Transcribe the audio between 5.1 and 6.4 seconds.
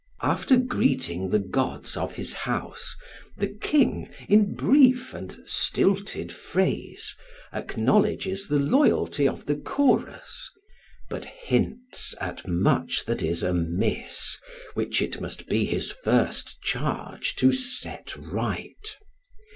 and stilted